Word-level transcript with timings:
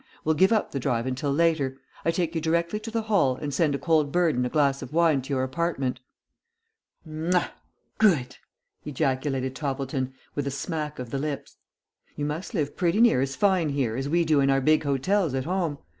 We'll 0.25 0.33
give 0.33 0.51
up 0.51 0.71
the 0.71 0.79
drive 0.79 1.05
until 1.05 1.31
later. 1.31 1.79
I 2.03 2.09
take 2.09 2.33
you 2.33 2.41
directly 2.41 2.79
to 2.79 2.89
the 2.89 3.03
Hall, 3.03 3.35
and 3.35 3.53
send 3.53 3.75
a 3.75 3.77
cold 3.77 4.11
bird 4.11 4.33
and 4.35 4.43
a 4.43 4.49
glass 4.49 4.81
of 4.81 4.91
wine 4.93 5.21
to 5.21 5.29
your 5.31 5.43
apartment." 5.43 5.99
"Good!" 7.07 8.37
ejaculated 8.83 9.55
Toppleton, 9.55 10.15
with 10.33 10.47
a 10.47 10.49
smack 10.49 10.97
of 10.97 11.11
the 11.11 11.19
lips. 11.19 11.57
"You 12.15 12.25
must 12.25 12.55
live 12.55 12.75
pretty 12.75 12.99
near 12.99 13.21
as 13.21 13.35
fine 13.35 13.69
here 13.69 13.95
as 13.95 14.09
we 14.09 14.25
do 14.25 14.39
in 14.39 14.49
our 14.49 14.59
big 14.59 14.85
hotels 14.85 15.35
at 15.35 15.45
home. 15.45 15.77